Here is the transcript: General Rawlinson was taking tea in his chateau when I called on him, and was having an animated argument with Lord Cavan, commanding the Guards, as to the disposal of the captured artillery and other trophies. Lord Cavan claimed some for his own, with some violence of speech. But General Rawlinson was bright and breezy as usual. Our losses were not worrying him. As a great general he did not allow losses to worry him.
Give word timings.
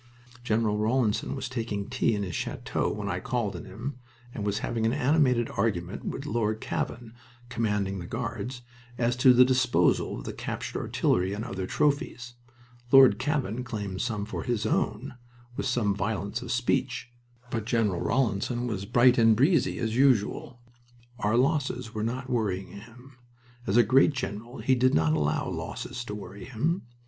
General 0.43 0.79
Rawlinson 0.79 1.35
was 1.35 1.47
taking 1.47 1.87
tea 1.87 2.15
in 2.15 2.23
his 2.23 2.33
chateau 2.35 2.91
when 2.91 3.07
I 3.07 3.19
called 3.19 3.55
on 3.55 3.65
him, 3.65 3.99
and 4.33 4.43
was 4.43 4.57
having 4.65 4.83
an 4.87 4.93
animated 4.93 5.47
argument 5.51 6.05
with 6.05 6.25
Lord 6.25 6.59
Cavan, 6.59 7.13
commanding 7.49 7.99
the 7.99 8.07
Guards, 8.07 8.63
as 8.97 9.15
to 9.17 9.31
the 9.31 9.45
disposal 9.45 10.17
of 10.17 10.25
the 10.25 10.33
captured 10.33 10.79
artillery 10.79 11.33
and 11.33 11.45
other 11.45 11.67
trophies. 11.67 12.33
Lord 12.91 13.19
Cavan 13.19 13.63
claimed 13.63 14.01
some 14.01 14.25
for 14.25 14.41
his 14.41 14.65
own, 14.65 15.17
with 15.55 15.67
some 15.67 15.93
violence 15.93 16.41
of 16.41 16.51
speech. 16.51 17.11
But 17.51 17.65
General 17.65 18.01
Rawlinson 18.01 18.65
was 18.65 18.85
bright 18.85 19.19
and 19.19 19.35
breezy 19.35 19.77
as 19.77 19.95
usual. 19.95 20.61
Our 21.19 21.37
losses 21.37 21.93
were 21.93 22.01
not 22.03 22.27
worrying 22.27 22.69
him. 22.71 23.17
As 23.67 23.77
a 23.77 23.83
great 23.83 24.13
general 24.13 24.57
he 24.61 24.73
did 24.73 24.95
not 24.95 25.13
allow 25.13 25.47
losses 25.47 26.03
to 26.05 26.15
worry 26.15 26.45
him. 26.45 26.87